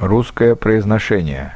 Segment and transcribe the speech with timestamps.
[0.00, 1.52] Русское произношение.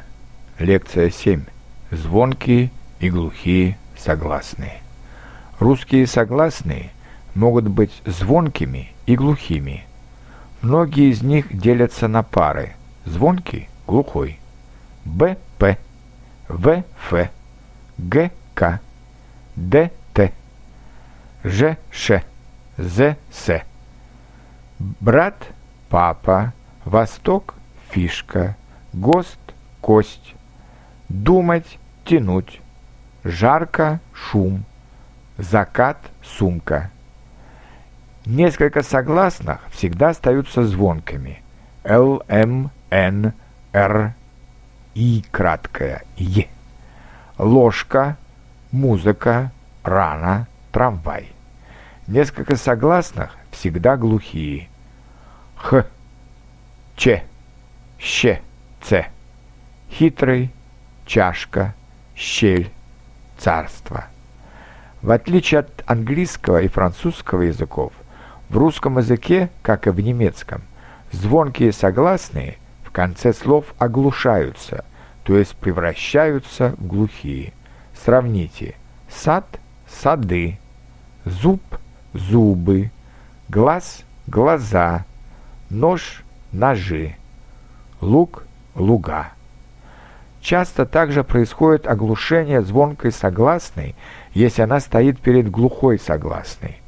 [0.59, 1.45] Лекция 7.
[1.91, 2.71] Звонкие
[3.01, 4.83] и глухие согласные.
[5.59, 6.91] Русские согласные
[7.35, 9.87] могут быть звонкими и глухими.
[10.61, 12.75] Многие из них делятся на пары.
[13.07, 14.39] Звонкий– глухой.
[15.07, 15.79] БП,
[16.49, 17.31] ВФ,
[17.97, 18.81] ГК,
[19.57, 20.33] ДТ,
[21.45, 22.11] ЖШ,
[22.77, 23.63] ЗС.
[24.79, 25.35] Брат,
[25.89, 26.53] папа,
[26.85, 27.55] восток,
[27.95, 28.57] фишка,
[28.93, 29.39] ГОСТ–
[29.81, 30.35] кость,
[31.09, 32.61] думать– тянуть,
[33.23, 34.65] жарко– шум,
[35.39, 36.91] закат– сумка.
[38.27, 41.43] Несколько согласных всегда остаются звонкими.
[41.85, 43.33] Л, М, Н,
[43.73, 44.15] Р,
[44.95, 46.49] И краткое, Е.
[47.39, 48.17] Ложка,
[48.73, 49.53] музыка,
[49.85, 51.29] рана, трамвай.
[52.09, 54.69] Несколько согласных всегда глухие.
[55.57, 55.87] Х,
[56.97, 57.23] Ч,
[58.05, 58.39] Щ,
[58.83, 59.07] Ц.
[59.91, 60.51] Хитрый,
[61.07, 61.75] чашка,
[62.15, 62.71] щель,
[63.39, 64.05] царство.
[65.01, 67.95] В отличие от английского и французского языков,
[68.51, 70.61] в русском языке, как и в немецком,
[71.13, 74.85] звонкие согласные в конце слов оглушаются,
[75.23, 77.55] то есть превращаются в глухие.
[78.05, 78.75] Сравните
[79.09, 79.47] сад–
[79.89, 80.59] сады,
[81.25, 81.63] зуб–
[82.13, 82.91] зубы,
[83.49, 85.07] глаз– глаза,
[85.71, 87.17] нож– ножи
[88.05, 89.33] луг– луга.
[90.41, 93.95] Часто также происходит оглушение звонкой согласной,
[94.35, 96.83] если она стоит перед глухой согласной.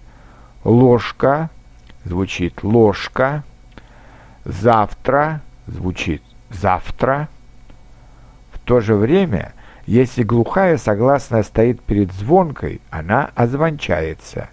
[0.63, 1.49] Ложка
[2.05, 3.45] звучит ложка,
[4.45, 7.29] завтра звучит завтра.
[8.53, 9.55] В то же время,
[9.87, 14.49] если глухая согласная стоит перед звонкой, она озвончается.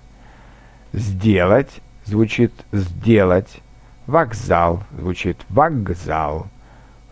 [0.93, 3.61] Сделать звучит сделать,
[4.07, 6.47] вокзал звучит вокзал,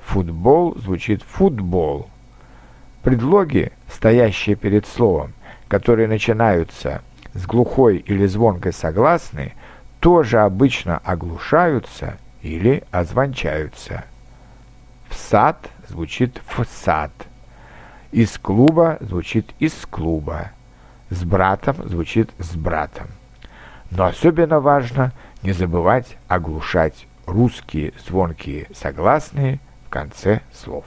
[0.03, 2.09] Футбол звучит футбол.
[3.03, 5.33] Предлоги, стоящие перед словом,
[5.67, 7.02] которые начинаются
[7.33, 9.54] с глухой или звонкой согласной,
[9.99, 14.04] тоже обычно оглушаются или озвончаются.
[15.08, 17.11] В сад звучит в сад.
[18.11, 20.52] Из клуба звучит из клуба.
[21.10, 23.08] С братом звучит с братом.
[23.92, 29.59] Но особенно важно не забывать оглушать русские звонкие согласные–
[29.91, 30.85] конце слов.